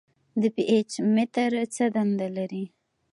[0.41, 2.65] د پي ایچ متر څه دنده لري.